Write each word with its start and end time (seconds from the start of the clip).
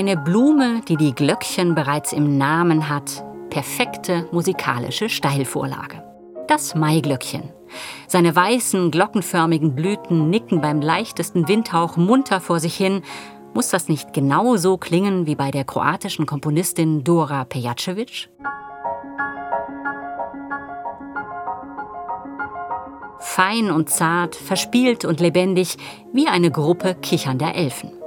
Eine 0.00 0.16
Blume, 0.16 0.80
die 0.88 0.96
die 0.96 1.14
Glöckchen 1.14 1.74
bereits 1.74 2.14
im 2.14 2.38
Namen 2.38 2.88
hat, 2.88 3.22
perfekte 3.50 4.26
musikalische 4.32 5.10
Steilvorlage. 5.10 6.02
Das 6.48 6.74
Maiglöckchen. 6.74 7.50
Seine 8.06 8.34
weißen, 8.34 8.90
glockenförmigen 8.92 9.74
Blüten 9.74 10.30
nicken 10.30 10.62
beim 10.62 10.80
leichtesten 10.80 11.48
Windhauch 11.48 11.98
munter 11.98 12.40
vor 12.40 12.60
sich 12.60 12.74
hin. 12.74 13.02
Muss 13.52 13.68
das 13.68 13.88
nicht 13.90 14.14
genau 14.14 14.56
so 14.56 14.78
klingen 14.78 15.26
wie 15.26 15.34
bei 15.34 15.50
der 15.50 15.64
kroatischen 15.64 16.24
Komponistin 16.24 17.04
Dora 17.04 17.44
Pejacevic? 17.44 18.30
Fein 23.18 23.70
und 23.70 23.90
zart, 23.90 24.34
verspielt 24.34 25.04
und 25.04 25.20
lebendig, 25.20 25.76
wie 26.14 26.26
eine 26.26 26.50
Gruppe 26.50 26.94
kichernder 26.94 27.54
Elfen. 27.54 27.99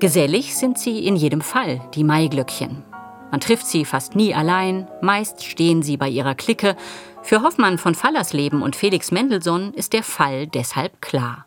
Gesellig 0.00 0.56
sind 0.56 0.78
sie 0.78 1.06
in 1.06 1.16
jedem 1.16 1.40
Fall, 1.40 1.80
die 1.94 2.04
Maiglöckchen. 2.04 2.84
Man 3.30 3.40
trifft 3.40 3.66
sie 3.66 3.84
fast 3.84 4.14
nie 4.14 4.34
allein, 4.34 4.88
meist 5.00 5.42
stehen 5.44 5.82
sie 5.82 5.96
bei 5.96 6.08
ihrer 6.08 6.34
Clique. 6.34 6.76
Für 7.22 7.42
Hoffmann 7.42 7.78
von 7.78 7.94
Fallersleben 7.94 8.62
und 8.62 8.76
Felix 8.76 9.10
Mendelssohn 9.10 9.72
ist 9.74 9.92
der 9.92 10.02
Fall 10.02 10.46
deshalb 10.46 11.00
klar. 11.00 11.46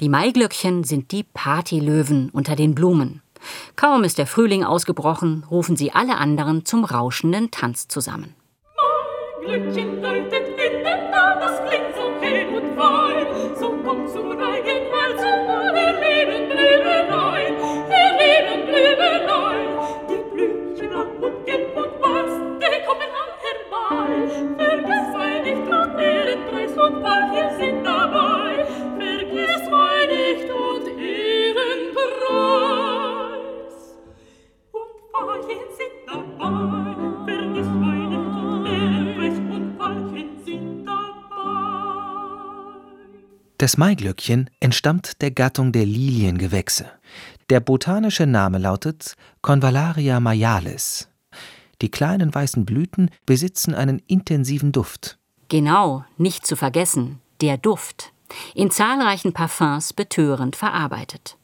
Die 0.00 0.08
Maiglöckchen 0.08 0.84
sind 0.84 1.12
die 1.12 1.22
Partylöwen 1.24 2.30
unter 2.30 2.56
den 2.56 2.74
Blumen. 2.74 3.22
Kaum 3.76 4.04
ist 4.04 4.18
der 4.18 4.26
Frühling 4.26 4.64
ausgebrochen, 4.64 5.44
rufen 5.50 5.76
sie 5.76 5.92
alle 5.92 6.16
anderen 6.16 6.64
zum 6.64 6.84
rauschenden 6.84 7.50
Tanz 7.50 7.88
zusammen. 7.88 8.34
Maiglöckchen 9.46 10.00
läutet 10.00 10.48
in 10.48 10.84
den 10.84 11.04
klingt 11.68 11.94
so 11.96 12.12
hell 12.20 12.48
und 12.48 12.76
fein. 12.76 13.26
So 13.58 13.68
kommt 13.84 14.08
zum 14.10 14.30
Reigen, 14.32 14.80
weil 14.92 15.12
zum 15.18 15.38
Leben 16.00 16.48
blühen 16.48 17.08
Das 43.64 43.78
Maiglöckchen 43.78 44.50
entstammt 44.60 45.22
der 45.22 45.30
Gattung 45.30 45.72
der 45.72 45.86
Liliengewächse. 45.86 46.84
Der 47.50 47.60
botanische 47.60 48.26
Name 48.26 48.58
lautet 48.58 49.16
Convallaria 49.42 50.18
maialis. 50.18 51.08
Die 51.82 51.90
kleinen 51.90 52.34
weißen 52.34 52.64
Blüten 52.64 53.10
besitzen 53.26 53.74
einen 53.74 54.00
intensiven 54.06 54.72
Duft. 54.72 55.18
Genau, 55.48 56.04
nicht 56.16 56.46
zu 56.46 56.56
vergessen, 56.56 57.20
der 57.42 57.58
Duft. 57.58 58.12
In 58.54 58.70
zahlreichen 58.70 59.34
Parfums 59.34 59.92
betörend 59.92 60.56
verarbeitet. 60.56 61.36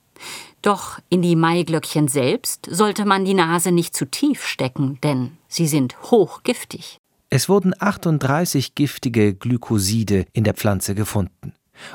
Doch 0.62 0.98
in 1.10 1.20
die 1.20 1.36
Maiglöckchen 1.36 2.08
selbst 2.08 2.66
sollte 2.70 3.04
man 3.04 3.24
die 3.24 3.34
Nase 3.34 3.70
nicht 3.70 3.94
zu 3.94 4.06
tief 4.06 4.46
stecken, 4.46 4.98
denn 5.02 5.36
sie 5.48 5.66
sind 5.66 6.00
hochgiftig. 6.10 6.98
Es 7.28 7.48
wurden 7.48 7.74
38 7.78 8.74
giftige 8.74 9.34
Glykoside 9.34 10.26
in 10.32 10.44
der 10.44 10.54
Pflanze 10.54 10.94
gefunden. 10.94 11.54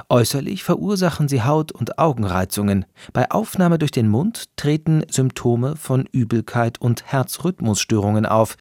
Äußerlich 0.09 0.63
verursachen 0.63 1.27
sie 1.27 1.43
Haut- 1.43 1.71
und 1.71 1.99
Augenreizungen. 1.99 2.85
Bei 3.13 3.29
Aufnahme 3.31 3.77
durch 3.77 3.91
den 3.91 4.09
Mund 4.09 4.45
treten 4.55 5.03
Symptome 5.09 5.75
von 5.75 6.07
Übelkeit 6.11 6.79
und 6.79 7.05
Herzrhythmusstörungen 7.05 8.25
auf. 8.25 8.57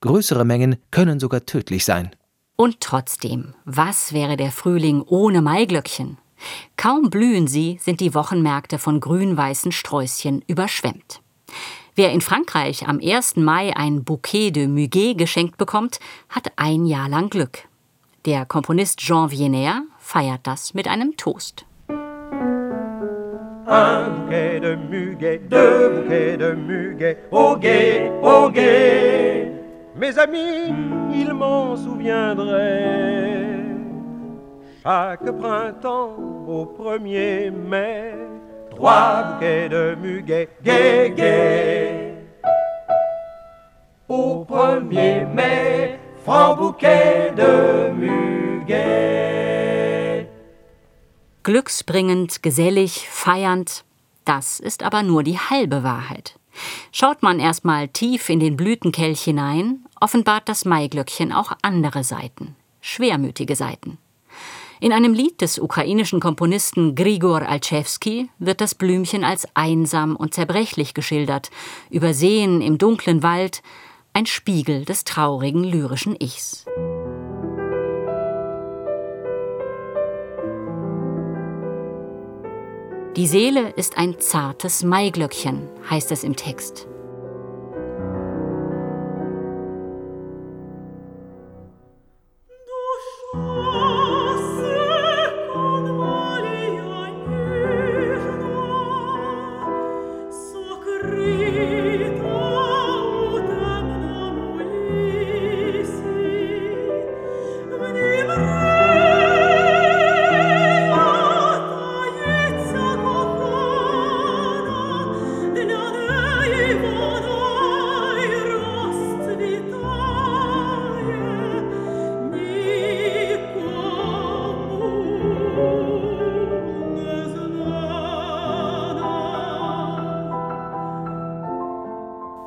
Größere 0.00 0.44
Mengen 0.44 0.76
können 0.90 1.20
sogar 1.20 1.46
tödlich 1.46 1.84
sein. 1.84 2.10
Und 2.56 2.80
trotzdem, 2.80 3.54
was 3.64 4.12
wäre 4.12 4.36
der 4.36 4.52
Frühling 4.52 5.02
ohne 5.02 5.42
Maiglöckchen? 5.42 6.18
Kaum 6.76 7.10
blühen 7.10 7.46
sie, 7.46 7.78
sind 7.80 8.00
die 8.00 8.14
Wochenmärkte 8.14 8.78
von 8.78 9.00
grün-weißen 9.00 9.72
Sträußchen 9.72 10.42
überschwemmt. 10.46 11.20
Wer 11.96 12.12
in 12.12 12.20
Frankreich 12.20 12.88
am 12.88 13.00
1. 13.00 13.36
Mai 13.36 13.76
ein 13.76 14.04
Bouquet 14.04 14.50
de 14.50 14.66
Muguet 14.66 15.16
geschenkt 15.16 15.56
bekommt, 15.56 16.00
hat 16.28 16.52
ein 16.56 16.86
Jahr 16.86 17.08
lang 17.08 17.30
Glück. 17.30 17.68
Der 18.24 18.46
Komponist 18.46 18.98
Jean 18.98 19.30
Vienner 19.30 19.84
feiert 20.04 20.46
das 20.46 20.74
mit 20.74 20.86
einem 20.86 21.16
Toast. 21.16 21.64
Un 23.66 24.10
bouquet 24.14 24.60
de 24.60 24.76
muguet, 24.76 25.38
deux 25.48 25.88
bouquets 25.88 26.36
de 26.36 26.52
muguet, 26.52 27.16
au 27.30 27.56
guet, 27.56 28.12
au 28.22 28.50
guet. 28.50 29.50
Mes 29.96 30.18
amis, 30.18 30.74
ils 31.14 31.32
m'en 31.32 31.74
souviendraient. 31.74 33.64
Chaque 34.82 35.30
printemps 35.38 36.16
au 36.46 36.66
1er 36.66 37.50
mai, 37.50 38.12
trois 38.70 39.22
bouquets 39.24 39.70
de 39.70 39.96
muguet, 40.00 40.48
gai, 40.62 41.10
gai. 41.16 42.14
Au 44.08 44.44
1er 44.44 45.26
mai, 45.34 45.98
franc 46.22 46.56
bouquet 46.56 47.32
de 47.34 47.90
muguet. 47.92 49.53
Glücksbringend, 51.44 52.42
gesellig, 52.42 53.06
feiernd, 53.08 53.84
das 54.24 54.60
ist 54.60 54.82
aber 54.82 55.02
nur 55.02 55.22
die 55.22 55.38
halbe 55.38 55.82
Wahrheit. 55.82 56.38
Schaut 56.90 57.22
man 57.22 57.38
erstmal 57.38 57.88
tief 57.88 58.30
in 58.30 58.40
den 58.40 58.56
Blütenkelch 58.56 59.20
hinein, 59.22 59.84
offenbart 60.00 60.48
das 60.48 60.64
Maiglöckchen 60.64 61.32
auch 61.32 61.52
andere 61.60 62.02
Seiten, 62.02 62.56
schwermütige 62.80 63.56
Seiten. 63.56 63.98
In 64.80 64.92
einem 64.92 65.12
Lied 65.12 65.40
des 65.40 65.58
ukrainischen 65.58 66.18
Komponisten 66.18 66.94
Grigor 66.94 67.42
Alchewski 67.42 68.30
wird 68.38 68.60
das 68.60 68.74
Blümchen 68.74 69.22
als 69.22 69.46
einsam 69.54 70.16
und 70.16 70.34
zerbrechlich 70.34 70.94
geschildert, 70.94 71.50
übersehen 71.90 72.62
im 72.62 72.78
dunklen 72.78 73.22
Wald, 73.22 73.62
ein 74.14 74.26
Spiegel 74.26 74.84
des 74.84 75.04
traurigen 75.04 75.64
lyrischen 75.64 76.16
Ichs. 76.18 76.64
Die 83.16 83.28
Seele 83.28 83.70
ist 83.76 83.96
ein 83.96 84.18
zartes 84.18 84.82
Maiglöckchen, 84.82 85.68
heißt 85.88 86.10
es 86.10 86.24
im 86.24 86.34
Text. 86.34 86.88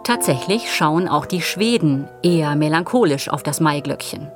Tatsächlich 0.07 0.73
schauen 0.73 1.09
auch 1.09 1.25
die 1.25 1.41
Schweden 1.41 2.07
eher 2.23 2.55
melancholisch 2.55 3.27
auf 3.27 3.43
das 3.43 3.59
Maiglöckchen. 3.59 4.31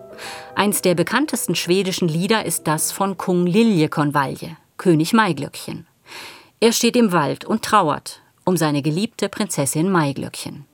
Eins 0.54 0.82
der 0.82 0.96
bekanntesten 0.96 1.56
schwedischen 1.56 2.10
Lieder 2.10 2.46
ist 2.46 2.68
das 2.68 2.92
von 2.92 3.18
Kung 3.18 3.48
Liljekonvalje, 3.48 4.58
König 4.76 5.14
Maiglöckchen. 5.14 5.88
Er 6.60 6.74
steht 6.74 6.98
im 6.98 7.14
Wald 7.14 7.46
und 7.46 7.64
trauert 7.64 8.22
um 8.44 8.58
seine 8.58 8.82
geliebte 8.82 9.30
Prinzessin 9.30 9.90
Maiglöckchen. 9.90 10.66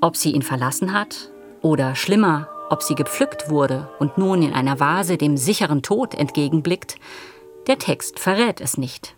Ob 0.00 0.16
sie 0.16 0.30
ihn 0.30 0.42
verlassen 0.42 0.92
hat 0.92 1.32
oder 1.60 1.96
schlimmer, 1.96 2.46
ob 2.70 2.84
sie 2.84 2.94
gepflückt 2.94 3.50
wurde 3.50 3.88
und 3.98 4.18
nun 4.18 4.42
in 4.42 4.52
einer 4.52 4.78
Vase 4.78 5.16
dem 5.16 5.36
sicheren 5.36 5.82
Tod 5.82 6.14
entgegenblickt, 6.14 6.94
der 7.66 7.80
Text 7.80 8.20
verrät 8.20 8.60
es 8.60 8.78
nicht. 8.78 9.16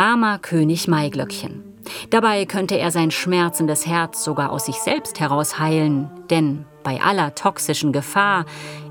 Armer 0.00 0.38
König 0.38 0.88
Maiglöckchen. 0.88 1.62
Dabei 2.08 2.46
könnte 2.46 2.78
er 2.78 2.90
sein 2.90 3.10
schmerzendes 3.10 3.86
Herz 3.86 4.24
sogar 4.24 4.50
aus 4.50 4.64
sich 4.64 4.76
selbst 4.76 5.20
heraus 5.20 5.58
heilen, 5.58 6.08
denn 6.30 6.64
bei 6.82 7.02
aller 7.02 7.34
toxischen 7.34 7.92
Gefahr, 7.92 8.46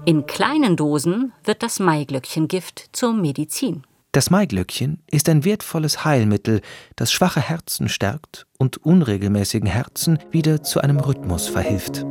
in 0.05 0.27
kleinen 0.27 0.75
Dosen 0.75 1.33
wird 1.43 1.63
das 1.63 1.79
Maiglöckchengift 1.79 2.89
zur 2.91 3.13
Medizin. 3.13 3.81
Das 4.11 4.29
Maiglöckchen 4.29 5.01
ist 5.09 5.29
ein 5.29 5.45
wertvolles 5.45 6.05
Heilmittel, 6.05 6.61
das 6.95 7.11
schwache 7.11 7.41
Herzen 7.41 7.89
stärkt 7.89 8.45
und 8.59 8.77
unregelmäßigen 8.77 9.67
Herzen 9.67 10.19
wieder 10.29 10.61
zu 10.61 10.79
einem 10.79 10.99
Rhythmus 10.99 11.47
verhilft. 11.47 12.05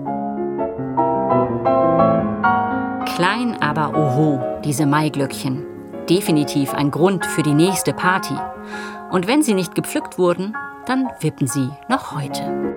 Klein, 3.15 3.57
aber 3.61 3.97
oho, 3.97 4.61
diese 4.65 4.87
Maiglöckchen. 4.87 5.78
Definitiv 6.09 6.73
ein 6.73 6.91
Grund 6.91 7.27
für 7.27 7.43
die 7.43 7.55
nächste 7.55 7.93
Party. 7.93 8.35
Und 9.11 9.27
wenn 9.27 9.43
sie 9.43 9.55
nicht 9.55 9.75
gepflückt 9.75 10.19
wurden, 10.19 10.57
dann 10.87 11.09
wippen 11.21 11.47
sie 11.47 11.69
noch 11.89 12.15
heute. 12.17 12.69